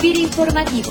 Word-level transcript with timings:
FIR 0.00 0.18
Informativo. 0.18 0.90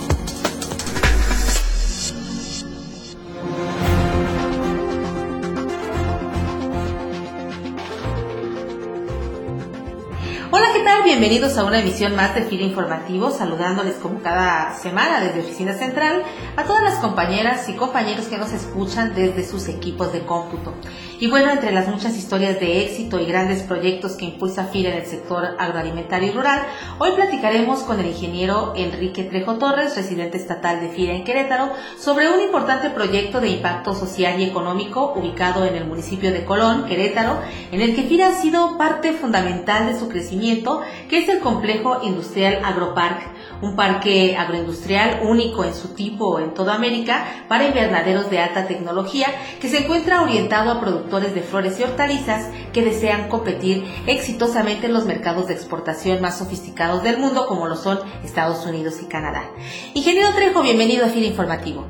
Hola, 10.52 10.68
¿qué 10.74 10.84
tal? 10.84 11.04
Bienvenidos 11.04 11.58
a 11.58 11.66
una 11.66 11.80
emisión 11.80 12.16
más 12.16 12.34
de 12.34 12.44
FIR 12.44 12.62
Informativo, 12.62 13.30
saludándoles 13.30 13.96
como 13.96 14.22
cada 14.22 14.74
semana 14.76 15.20
desde 15.20 15.42
Oficina 15.42 15.74
Central 15.74 16.24
a 16.56 16.64
todas 16.64 16.82
las 16.82 16.96
compañeras 16.96 17.70
y 17.70 17.74
compañeros 17.74 18.26
que 18.26 18.38
nos 18.38 18.52
escuchan 18.54 19.14
desde 19.14 19.46
sus 19.46 19.68
equipos 19.68 20.14
de 20.14 20.22
cómputo. 20.26 20.74
Y 21.18 21.28
bueno, 21.30 21.50
entre 21.50 21.72
las 21.72 21.88
muchas 21.88 22.18
historias 22.18 22.60
de 22.60 22.84
éxito 22.84 23.22
y 23.22 23.26
grandes 23.26 23.64
proyectos 23.64 24.18
que 24.18 24.26
impulsa 24.26 24.66
FIRA 24.66 24.92
en 24.92 24.98
el 24.98 25.06
sector 25.06 25.56
agroalimentario 25.58 26.30
y 26.30 26.32
rural, 26.34 26.62
hoy 27.00 27.12
platicaremos 27.16 27.84
con 27.84 28.02
el 28.02 28.08
ingeniero 28.08 28.74
Enrique 28.76 29.24
Trejo 29.24 29.56
Torres, 29.56 29.96
residente 29.96 30.36
estatal 30.36 30.82
de 30.82 30.90
FIRA 30.90 31.14
en 31.14 31.24
Querétaro, 31.24 31.70
sobre 31.98 32.30
un 32.30 32.42
importante 32.42 32.90
proyecto 32.90 33.40
de 33.40 33.48
impacto 33.48 33.94
social 33.94 34.42
y 34.42 34.44
económico 34.44 35.14
ubicado 35.16 35.66
en 35.66 35.78
el 35.78 35.86
municipio 35.86 36.34
de 36.34 36.44
Colón, 36.44 36.84
Querétaro, 36.86 37.40
en 37.72 37.80
el 37.80 37.96
que 37.96 38.04
FIRA 38.04 38.28
ha 38.28 38.42
sido 38.42 38.78
parte 38.78 39.14
fundamental 39.14 39.88
de 39.88 39.98
su 39.98 40.10
crecimiento, 40.10 40.82
que 41.10 41.20
es 41.20 41.30
el 41.30 41.40
complejo 41.40 42.02
industrial 42.04 42.60
Agropark, 42.62 43.22
un 43.62 43.76
parque 43.76 44.36
agroindustrial 44.38 45.22
único 45.24 45.64
en 45.64 45.74
su 45.74 45.90
tipo 45.90 46.40
en 46.40 46.54
toda 46.54 46.76
América 46.76 47.26
para 47.48 47.68
invernaderos 47.68 48.30
de 48.30 48.40
alta 48.40 48.68
tecnología 48.68 49.28
que 49.60 49.70
se 49.70 49.84
encuentra 49.84 50.22
orientado 50.22 50.72
a 50.72 50.82
productos 50.82 51.34
de 51.34 51.42
flores 51.42 51.80
y 51.80 51.84
hortalizas 51.84 52.50
que 52.74 52.84
desean 52.84 53.30
competir 53.30 53.86
exitosamente 54.08 54.88
en 54.88 54.94
los 54.94 55.06
mercados 55.06 55.48
de 55.48 55.54
exportación 55.54 56.22
más 56.22 56.38
sofisticados 56.38 57.04
del 57.04 57.18
mundo 57.18 57.46
como 57.48 57.68
lo 57.68 57.76
son 57.76 58.00
Estados 58.24 58.66
Unidos 58.66 59.02
y 59.02 59.06
Canadá. 59.06 59.44
Ingeniero 59.94 60.34
Trejo, 60.36 60.62
bienvenido 60.62 61.06
a 61.06 61.10
FIRA 61.10 61.28
Informativo. 61.28 61.86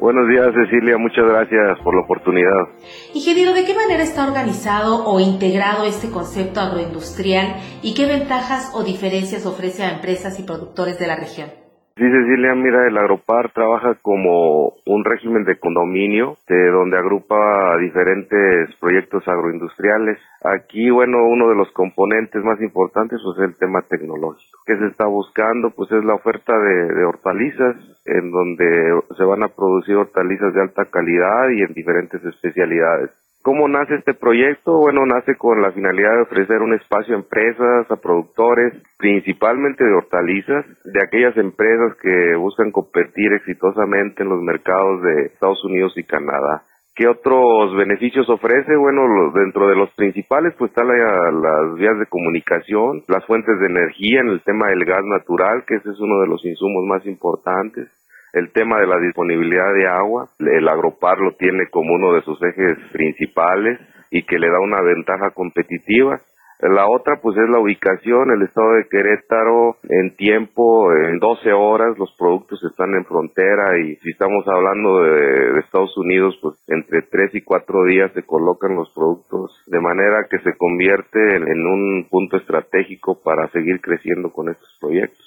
Buenos 0.00 0.28
días, 0.28 0.48
Cecilia. 0.54 0.98
Muchas 0.98 1.24
gracias 1.24 1.78
por 1.82 1.94
la 1.94 2.02
oportunidad. 2.02 2.68
Ingeniero, 3.14 3.54
¿de 3.54 3.64
qué 3.64 3.74
manera 3.74 4.02
está 4.02 4.26
organizado 4.26 5.06
o 5.06 5.20
integrado 5.20 5.84
este 5.84 6.10
concepto 6.10 6.60
agroindustrial 6.60 7.56
y 7.82 7.94
qué 7.94 8.06
ventajas 8.06 8.72
o 8.74 8.84
diferencias 8.84 9.46
ofrece 9.46 9.84
a 9.84 9.92
empresas 9.92 10.38
y 10.38 10.42
productores 10.42 10.98
de 10.98 11.06
la 11.06 11.16
región? 11.16 11.65
Sí, 11.98 12.02
Cecilia, 12.02 12.54
mira, 12.54 12.86
el 12.86 12.98
Agropar 12.98 13.52
trabaja 13.52 13.94
como 14.02 14.74
un 14.84 15.02
régimen 15.02 15.44
de 15.44 15.58
condominio, 15.58 16.36
de 16.46 16.70
donde 16.70 16.98
agrupa 16.98 17.78
diferentes 17.80 18.68
proyectos 18.78 19.26
agroindustriales. 19.26 20.18
Aquí, 20.44 20.90
bueno, 20.90 21.26
uno 21.26 21.48
de 21.48 21.54
los 21.54 21.72
componentes 21.72 22.44
más 22.44 22.60
importantes 22.60 23.18
pues, 23.24 23.38
es 23.38 23.44
el 23.44 23.58
tema 23.58 23.80
tecnológico. 23.88 24.58
¿Qué 24.66 24.76
se 24.76 24.88
está 24.88 25.06
buscando? 25.06 25.70
Pues 25.70 25.90
es 25.90 26.04
la 26.04 26.16
oferta 26.16 26.52
de, 26.58 26.94
de 26.94 27.04
hortalizas, 27.06 27.76
en 28.04 28.30
donde 28.30 29.00
se 29.16 29.24
van 29.24 29.42
a 29.42 29.48
producir 29.48 29.96
hortalizas 29.96 30.52
de 30.52 30.60
alta 30.60 30.84
calidad 30.84 31.48
y 31.48 31.62
en 31.62 31.72
diferentes 31.72 32.22
especialidades. 32.22 33.10
¿Cómo 33.46 33.68
nace 33.68 33.94
este 33.94 34.12
proyecto? 34.12 34.76
Bueno, 34.76 35.06
nace 35.06 35.36
con 35.36 35.62
la 35.62 35.70
finalidad 35.70 36.16
de 36.16 36.22
ofrecer 36.22 36.62
un 36.62 36.74
espacio 36.74 37.14
a 37.14 37.18
empresas, 37.18 37.88
a 37.88 37.94
productores, 37.94 38.72
principalmente 38.98 39.84
de 39.84 39.94
hortalizas, 39.94 40.66
de 40.82 41.00
aquellas 41.00 41.36
empresas 41.36 41.94
que 42.02 42.34
buscan 42.34 42.72
competir 42.72 43.32
exitosamente 43.34 44.24
en 44.24 44.30
los 44.30 44.42
mercados 44.42 45.00
de 45.00 45.26
Estados 45.26 45.64
Unidos 45.64 45.92
y 45.94 46.02
Canadá. 46.02 46.64
¿Qué 46.96 47.06
otros 47.06 47.76
beneficios 47.76 48.28
ofrece? 48.28 48.74
Bueno, 48.74 49.30
dentro 49.32 49.68
de 49.68 49.76
los 49.76 49.94
principales, 49.94 50.52
pues 50.58 50.72
están 50.72 50.88
las 50.88 51.74
vías 51.76 52.00
de 52.00 52.06
comunicación, 52.06 53.04
las 53.06 53.24
fuentes 53.26 53.60
de 53.60 53.66
energía 53.66 54.22
en 54.22 54.28
el 54.30 54.42
tema 54.42 54.70
del 54.70 54.84
gas 54.84 55.04
natural, 55.04 55.62
que 55.68 55.76
ese 55.76 55.90
es 55.90 56.00
uno 56.00 56.20
de 56.22 56.26
los 56.26 56.44
insumos 56.44 56.82
más 56.84 57.06
importantes 57.06 57.95
el 58.36 58.52
tema 58.52 58.78
de 58.78 58.86
la 58.86 58.98
disponibilidad 58.98 59.72
de 59.72 59.86
agua, 59.86 60.28
el 60.38 60.68
agropar 60.68 61.18
lo 61.18 61.32
tiene 61.36 61.68
como 61.70 61.94
uno 61.94 62.12
de 62.12 62.20
sus 62.20 62.38
ejes 62.42 62.76
principales 62.92 63.80
y 64.10 64.24
que 64.24 64.38
le 64.38 64.50
da 64.50 64.60
una 64.60 64.82
ventaja 64.82 65.30
competitiva. 65.30 66.20
La 66.60 66.86
otra 66.86 67.20
pues 67.20 67.36
es 67.36 67.48
la 67.48 67.58
ubicación, 67.58 68.30
el 68.30 68.42
estado 68.42 68.74
de 68.74 68.88
Querétaro 68.88 69.76
en 69.88 70.16
tiempo, 70.16 70.92
en 70.92 71.18
12 71.18 71.52
horas 71.52 71.98
los 71.98 72.14
productos 72.18 72.62
están 72.64 72.94
en 72.94 73.04
frontera 73.06 73.78
y 73.78 73.96
si 73.96 74.10
estamos 74.10 74.46
hablando 74.48 75.02
de, 75.02 75.58
Estados 75.60 75.96
Unidos 75.96 76.38
pues 76.40 76.56
entre 76.68 77.02
3 77.02 77.34
y 77.34 77.40
4 77.40 77.84
días 77.84 78.12
se 78.12 78.22
colocan 78.22 78.74
los 78.74 78.90
productos 78.94 79.62
de 79.66 79.80
manera 79.80 80.26
que 80.30 80.38
se 80.40 80.56
convierte 80.56 81.36
en 81.36 81.66
un 81.66 82.06
punto 82.10 82.36
estratégico 82.36 83.20
para 83.22 83.48
seguir 83.48 83.80
creciendo 83.80 84.30
con 84.30 84.50
estos 84.50 84.76
proyectos. 84.80 85.25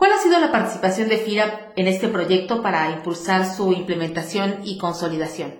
¿Cuál 0.00 0.12
ha 0.12 0.16
sido 0.16 0.40
la 0.40 0.50
participación 0.50 1.10
de 1.10 1.18
FIRA 1.18 1.76
en 1.76 1.86
este 1.86 2.08
proyecto 2.08 2.62
para 2.62 2.88
impulsar 2.90 3.44
su 3.44 3.70
implementación 3.74 4.64
y 4.64 4.78
consolidación? 4.78 5.52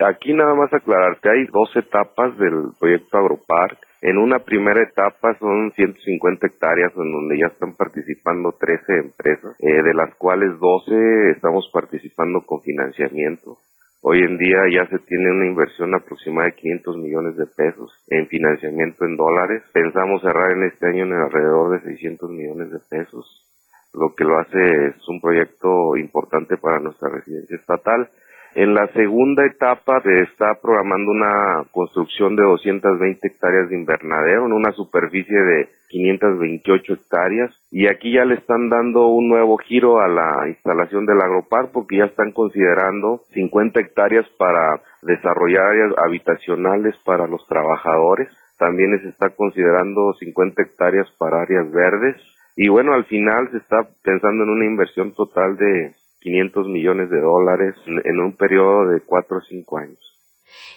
Aquí 0.00 0.32
nada 0.32 0.54
más 0.54 0.72
aclarar 0.72 1.20
que 1.20 1.28
hay 1.28 1.44
dos 1.52 1.68
etapas 1.76 2.32
del 2.38 2.72
proyecto 2.80 3.18
Agropark. 3.18 3.76
En 4.00 4.16
una 4.16 4.38
primera 4.38 4.82
etapa 4.82 5.36
son 5.38 5.72
150 5.72 6.46
hectáreas 6.46 6.90
en 6.96 7.12
donde 7.12 7.36
ya 7.38 7.48
están 7.52 7.76
participando 7.76 8.56
13 8.58 8.80
empresas, 8.96 9.56
eh, 9.60 9.82
de 9.82 9.92
las 9.92 10.14
cuales 10.14 10.58
12 10.58 11.32
estamos 11.36 11.68
participando 11.70 12.40
con 12.46 12.62
financiamiento. 12.62 13.58
Hoy 14.00 14.20
en 14.20 14.38
día 14.38 14.72
ya 14.72 14.88
se 14.88 15.00
tiene 15.00 15.32
una 15.32 15.44
inversión 15.44 15.94
aproximada 15.94 16.46
de 16.48 16.54
500 16.54 16.96
millones 16.96 17.36
de 17.36 17.44
pesos 17.44 17.92
en 18.08 18.26
financiamiento 18.26 19.04
en 19.04 19.18
dólares. 19.18 19.62
Pensamos 19.74 20.22
cerrar 20.22 20.52
en 20.52 20.64
este 20.64 20.86
año 20.86 21.04
en 21.04 21.12
alrededor 21.12 21.72
de 21.72 21.90
600 21.90 22.30
millones 22.30 22.70
de 22.70 22.78
pesos 22.88 23.51
lo 23.94 24.14
que 24.14 24.24
lo 24.24 24.38
hace 24.38 24.86
es 24.86 25.08
un 25.08 25.20
proyecto 25.20 25.96
importante 25.96 26.56
para 26.56 26.80
nuestra 26.80 27.10
residencia 27.10 27.56
estatal. 27.56 28.08
En 28.54 28.74
la 28.74 28.86
segunda 28.88 29.46
etapa 29.46 30.02
se 30.02 30.20
está 30.24 30.60
programando 30.60 31.10
una 31.10 31.64
construcción 31.70 32.36
de 32.36 32.42
220 32.42 33.26
hectáreas 33.26 33.70
de 33.70 33.76
invernadero 33.76 34.44
en 34.44 34.52
una 34.52 34.72
superficie 34.72 35.38
de 35.38 35.68
528 35.88 36.92
hectáreas 36.92 37.50
y 37.70 37.86
aquí 37.86 38.12
ya 38.12 38.26
le 38.26 38.34
están 38.34 38.68
dando 38.68 39.06
un 39.06 39.28
nuevo 39.28 39.56
giro 39.56 40.00
a 40.00 40.08
la 40.08 40.48
instalación 40.48 41.06
del 41.06 41.22
agropar 41.22 41.70
porque 41.72 41.96
ya 41.96 42.04
están 42.04 42.32
considerando 42.32 43.22
50 43.32 43.80
hectáreas 43.80 44.26
para 44.36 44.82
desarrollar 45.00 45.68
áreas 45.68 45.94
habitacionales 46.04 46.94
para 47.06 47.26
los 47.26 47.46
trabajadores. 47.46 48.28
También 48.58 49.00
se 49.00 49.08
está 49.08 49.30
considerando 49.30 50.12
50 50.12 50.62
hectáreas 50.62 51.10
para 51.18 51.40
áreas 51.40 51.70
verdes 51.72 52.16
y 52.56 52.68
bueno, 52.68 52.94
al 52.94 53.04
final 53.06 53.48
se 53.50 53.58
está 53.58 53.88
pensando 54.02 54.44
en 54.44 54.50
una 54.50 54.66
inversión 54.66 55.12
total 55.14 55.56
de 55.56 55.92
500 56.20 56.68
millones 56.68 57.10
de 57.10 57.20
dólares 57.20 57.74
en 57.86 58.20
un 58.20 58.36
periodo 58.36 58.88
de 58.88 59.00
4 59.00 59.36
o 59.36 59.40
5 59.40 59.78
años. 59.78 59.98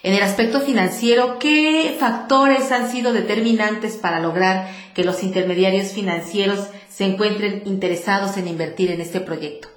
En 0.02 0.14
el 0.14 0.22
aspecto 0.22 0.60
financiero, 0.60 1.38
¿qué 1.38 1.94
factores 1.98 2.72
han 2.72 2.88
sido 2.88 3.12
determinantes 3.12 3.96
para 3.96 4.20
lograr 4.20 4.68
que 4.94 5.04
los 5.04 5.22
intermediarios 5.22 5.92
financieros 5.92 6.70
se 6.88 7.04
encuentren 7.04 7.62
interesados 7.66 8.36
en 8.38 8.48
invertir 8.48 8.90
en 8.90 9.00
este 9.00 9.20
proyecto? 9.20 9.68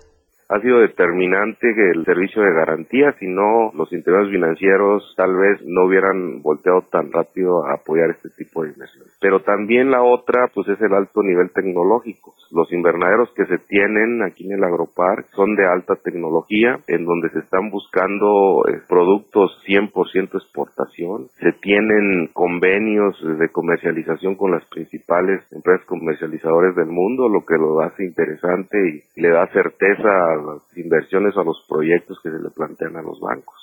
Ha 0.50 0.60
sido 0.62 0.80
determinante 0.80 1.68
el 1.94 2.04
servicio 2.06 2.42
de 2.42 2.54
garantía, 2.54 3.14
si 3.20 3.28
no 3.28 3.72
los 3.76 3.94
intereses 3.94 4.32
financieros 4.32 5.14
tal 5.16 5.36
vez 5.38 5.62
no 5.64 5.86
hubieran 5.86 6.42
volteado 6.42 6.82
tan 6.92 7.12
rápido 7.12 7.66
a 7.66 7.76
apoyar 7.76 8.10
este 8.10 8.30
tipo 8.30 8.64
de 8.64 8.70
inversiones. 8.70 9.16
Pero 9.22 9.42
también 9.42 9.92
la 9.92 10.02
otra, 10.02 10.50
pues 10.54 10.68
es 10.70 10.82
el 10.82 10.94
alto 10.94 11.22
nivel 11.22 11.52
tecnológico. 11.52 12.34
Los 12.52 12.72
invernaderos 12.74 13.30
que 13.36 13.46
se 13.46 13.60
tienen 13.60 14.24
aquí 14.24 14.46
en 14.48 14.58
el 14.58 14.64
Agropark 14.64 15.28
son 15.36 15.56
de 15.56 15.68
alta 15.68 15.96
tecnología, 16.04 16.80
en 16.88 17.06
donde 17.06 17.30
se 17.30 17.40
están 17.40 17.70
buscando 17.70 18.66
eh, 18.68 18.82
productos 18.90 19.52
100% 19.68 20.34
exportación. 20.34 21.28
Se 21.40 21.52
tienen 21.62 22.32
convenios 22.34 23.16
de 23.22 23.50
comercialización 23.50 24.34
con 24.34 24.52
las 24.52 24.66
principales 24.66 25.44
empresas 25.52 25.86
comercializadoras 25.86 26.76
del 26.76 26.88
mundo, 26.88 27.30
lo 27.30 27.46
que 27.46 27.56
lo 27.56 27.82
hace 27.82 28.04
interesante 28.04 28.78
y 29.16 29.22
le 29.22 29.30
da 29.30 29.46
certeza 29.54 30.39
las 30.42 30.78
inversiones 30.78 31.36
o 31.36 31.42
a 31.42 31.46
los 31.46 31.66
proyectos 31.68 32.20
que 32.22 32.32
se 32.32 32.40
le 32.40 32.50
plantean 32.50 32.98
a 32.98 33.02
los 33.02 33.20
bancos. 33.20 33.56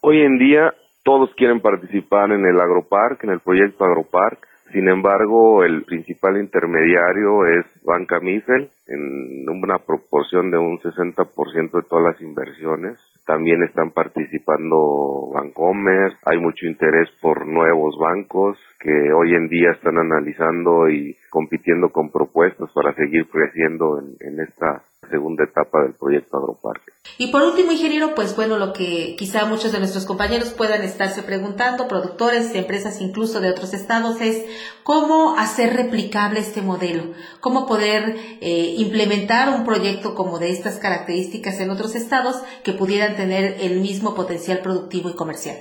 Hoy 0.00 0.20
en 0.20 0.38
día 0.38 0.74
todos 1.04 1.34
quieren 1.36 1.60
participar 1.60 2.30
en 2.30 2.46
el 2.46 2.60
Agropark, 2.60 3.24
en 3.24 3.30
el 3.30 3.40
proyecto 3.40 3.84
Agropark. 3.84 4.46
Sin 4.72 4.88
embargo, 4.88 5.64
el 5.64 5.84
principal 5.84 6.38
intermediario 6.38 7.44
es 7.46 7.66
Banca 7.84 8.20
Mifel, 8.20 8.70
en 8.86 9.48
una 9.48 9.78
proporción 9.78 10.50
de 10.50 10.58
un 10.58 10.78
60% 10.78 11.70
de 11.72 11.88
todas 11.88 12.04
las 12.04 12.20
inversiones. 12.22 12.98
También 13.26 13.62
están 13.62 13.90
participando 13.90 15.30
Bancomer, 15.34 16.12
hay 16.24 16.38
mucho 16.38 16.66
interés 16.66 17.08
por 17.20 17.46
nuevos 17.46 17.96
bancos 17.98 18.58
que 18.80 19.12
hoy 19.12 19.34
en 19.34 19.48
día 19.48 19.72
están 19.72 19.98
analizando 19.98 20.88
y 20.88 21.16
compitiendo 21.30 21.90
con 21.90 22.10
propuestas 22.10 22.70
para 22.72 22.94
seguir 22.94 23.28
creciendo 23.28 24.00
en, 24.00 24.16
en 24.20 24.40
esta 24.40 24.82
segunda 25.12 25.44
etapa 25.44 25.82
del 25.82 25.92
proyecto 25.92 26.38
Agroparque. 26.38 26.92
Y 27.18 27.30
por 27.30 27.42
último, 27.42 27.70
ingeniero, 27.70 28.14
pues 28.16 28.34
bueno, 28.34 28.56
lo 28.58 28.72
que 28.72 29.14
quizá 29.18 29.44
muchos 29.44 29.70
de 29.70 29.78
nuestros 29.78 30.06
compañeros 30.06 30.54
puedan 30.56 30.82
estarse 30.82 31.22
preguntando, 31.22 31.86
productores, 31.86 32.54
empresas 32.54 33.00
incluso 33.00 33.40
de 33.40 33.50
otros 33.50 33.74
estados, 33.74 34.20
es 34.20 34.44
cómo 34.82 35.36
hacer 35.38 35.74
replicable 35.76 36.40
este 36.40 36.62
modelo, 36.62 37.12
cómo 37.40 37.66
poder 37.66 38.16
eh, 38.40 38.74
implementar 38.78 39.50
un 39.50 39.64
proyecto 39.64 40.14
como 40.14 40.38
de 40.38 40.50
estas 40.50 40.78
características 40.78 41.60
en 41.60 41.70
otros 41.70 41.94
estados 41.94 42.42
que 42.64 42.72
pudieran 42.72 43.14
tener 43.14 43.56
el 43.60 43.80
mismo 43.80 44.14
potencial 44.14 44.60
productivo 44.62 45.10
y 45.10 45.14
comercial. 45.14 45.56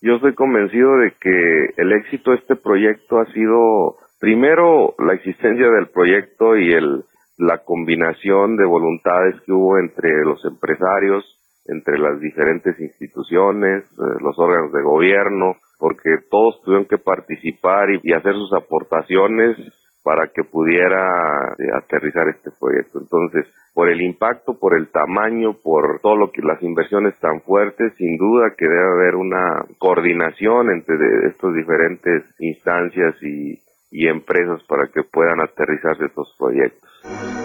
Yo 0.00 0.14
estoy 0.14 0.34
convencido 0.34 0.96
de 0.96 1.12
que 1.20 1.74
el 1.76 1.92
éxito 1.92 2.30
de 2.30 2.38
este 2.38 2.56
proyecto 2.56 3.18
ha 3.18 3.26
sido 3.32 3.96
primero 4.20 4.94
la 4.98 5.14
existencia 5.14 5.68
del 5.70 5.88
proyecto 5.88 6.56
y 6.56 6.72
el 6.72 7.04
la 7.40 7.58
combinación 7.64 8.56
de 8.56 8.66
voluntades 8.66 9.40
que 9.46 9.52
hubo 9.52 9.78
entre 9.78 10.10
los 10.24 10.44
empresarios, 10.44 11.24
entre 11.66 11.98
las 11.98 12.20
diferentes 12.20 12.78
instituciones, 12.78 13.84
eh, 13.84 14.18
los 14.20 14.38
órganos 14.38 14.72
de 14.72 14.82
gobierno, 14.82 15.56
porque 15.78 16.10
todos 16.30 16.60
tuvieron 16.62 16.86
que 16.86 16.98
participar 16.98 17.88
y, 17.90 18.12
hacer 18.12 18.34
sus 18.34 18.52
aportaciones 18.52 19.56
para 20.02 20.28
que 20.28 20.44
pudiera 20.44 21.54
eh, 21.58 21.64
aterrizar 21.74 22.28
este 22.28 22.50
proyecto. 22.58 23.00
Entonces, 23.00 23.46
por 23.72 23.88
el 23.88 24.02
impacto, 24.02 24.58
por 24.58 24.76
el 24.76 24.90
tamaño, 24.90 25.54
por 25.62 26.00
todo 26.00 26.16
lo 26.16 26.30
que 26.32 26.42
las 26.42 26.62
inversiones 26.62 27.18
tan 27.20 27.40
fuertes, 27.42 27.94
sin 27.96 28.18
duda 28.18 28.54
que 28.56 28.66
debe 28.66 28.92
haber 28.92 29.16
una 29.16 29.64
coordinación 29.78 30.70
entre 30.70 30.96
estas 31.28 31.54
diferentes 31.54 32.24
instancias 32.38 33.14
y, 33.22 33.58
y 33.90 34.06
empresas 34.08 34.62
para 34.64 34.88
que 34.88 35.02
puedan 35.02 35.40
aterrizar 35.40 35.96
estos 36.02 36.34
proyectos. 36.38 37.39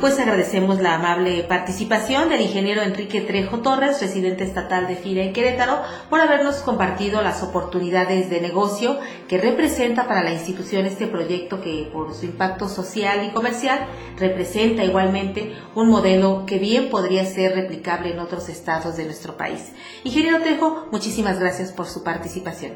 Pues 0.00 0.20
agradecemos 0.20 0.80
la 0.80 0.94
amable 0.94 1.42
participación 1.48 2.28
del 2.28 2.42
ingeniero 2.42 2.82
Enrique 2.82 3.20
Trejo 3.20 3.62
Torres, 3.62 4.00
residente 4.00 4.44
estatal 4.44 4.86
de 4.86 4.94
FIRA 4.94 5.24
en 5.24 5.32
Querétaro, 5.32 5.82
por 6.08 6.20
habernos 6.20 6.62
compartido 6.62 7.20
las 7.20 7.42
oportunidades 7.42 8.30
de 8.30 8.40
negocio 8.40 8.96
que 9.28 9.38
representa 9.38 10.06
para 10.06 10.22
la 10.22 10.32
institución 10.32 10.86
este 10.86 11.08
proyecto 11.08 11.60
que 11.60 11.88
por 11.92 12.14
su 12.14 12.26
impacto 12.26 12.68
social 12.68 13.26
y 13.26 13.32
comercial 13.32 13.88
representa 14.20 14.84
igualmente 14.84 15.54
un 15.74 15.90
modelo 15.90 16.44
que 16.46 16.60
bien 16.60 16.90
podría 16.90 17.24
ser 17.24 17.56
replicable 17.56 18.12
en 18.12 18.20
otros 18.20 18.48
estados 18.48 18.96
de 18.96 19.04
nuestro 19.04 19.36
país. 19.36 19.74
Ingeniero 20.04 20.38
Trejo, 20.38 20.86
muchísimas 20.92 21.40
gracias 21.40 21.72
por 21.72 21.86
su 21.86 22.04
participación. 22.04 22.74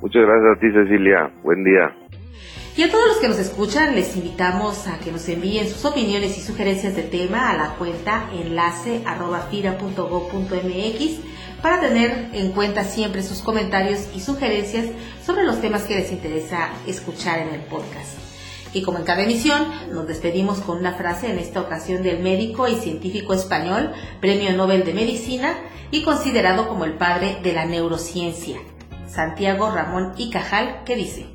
Muchas 0.00 0.22
gracias 0.22 0.56
a 0.56 0.58
ti 0.58 0.72
Cecilia, 0.72 1.30
buen 1.42 1.64
día. 1.64 2.01
Y 2.74 2.82
a 2.82 2.90
todos 2.90 3.06
los 3.06 3.18
que 3.18 3.28
nos 3.28 3.38
escuchan 3.38 3.94
les 3.94 4.16
invitamos 4.16 4.86
a 4.86 4.98
que 4.98 5.12
nos 5.12 5.28
envíen 5.28 5.68
sus 5.68 5.84
opiniones 5.84 6.38
y 6.38 6.40
sugerencias 6.40 6.96
de 6.96 7.02
tema 7.02 7.50
a 7.50 7.56
la 7.56 7.74
cuenta 7.74 8.30
enlace 8.32 9.02
para 11.60 11.80
tener 11.80 12.30
en 12.32 12.52
cuenta 12.52 12.84
siempre 12.84 13.22
sus 13.22 13.40
comentarios 13.42 14.00
y 14.14 14.20
sugerencias 14.20 14.86
sobre 15.24 15.44
los 15.44 15.60
temas 15.60 15.82
que 15.82 15.96
les 15.96 16.10
interesa 16.12 16.70
escuchar 16.86 17.40
en 17.40 17.48
el 17.54 17.60
podcast. 17.60 18.14
Y 18.72 18.80
como 18.80 18.96
en 18.98 19.04
cada 19.04 19.22
emisión, 19.22 19.66
nos 19.92 20.06
despedimos 20.06 20.60
con 20.60 20.78
una 20.78 20.94
frase 20.94 21.30
en 21.30 21.38
esta 21.38 21.60
ocasión 21.60 22.02
del 22.02 22.20
médico 22.20 22.68
y 22.68 22.76
científico 22.76 23.34
español, 23.34 23.92
Premio 24.22 24.50
Nobel 24.54 24.84
de 24.84 24.94
Medicina 24.94 25.58
y 25.90 26.04
considerado 26.04 26.68
como 26.68 26.86
el 26.86 26.94
padre 26.94 27.38
de 27.42 27.52
la 27.52 27.66
neurociencia, 27.66 28.56
Santiago 29.06 29.70
Ramón 29.70 30.14
y 30.16 30.30
Cajal, 30.30 30.84
que 30.84 30.96
dice, 30.96 31.26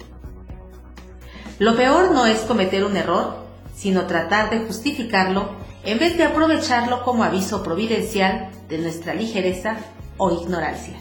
lo 1.59 1.75
peor 1.75 2.11
no 2.11 2.25
es 2.25 2.41
cometer 2.41 2.83
un 2.85 2.97
error, 2.97 3.37
sino 3.75 4.05
tratar 4.05 4.49
de 4.49 4.59
justificarlo 4.59 5.49
en 5.83 5.99
vez 5.99 6.17
de 6.17 6.23
aprovecharlo 6.23 7.03
como 7.03 7.23
aviso 7.23 7.63
providencial 7.63 8.49
de 8.67 8.77
nuestra 8.79 9.13
ligereza 9.13 9.77
o 10.17 10.31
ignorancia. 10.31 10.95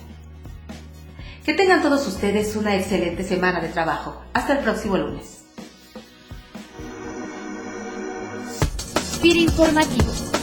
Que 1.44 1.54
tengan 1.54 1.82
todos 1.82 2.06
ustedes 2.06 2.56
una 2.56 2.74
excelente 2.76 3.22
semana 3.22 3.60
de 3.60 3.68
trabajo. 3.68 4.20
Hasta 4.32 4.54
el 4.54 4.58
próximo 4.60 4.96
lunes. 4.96 5.36
informativo 9.34 10.35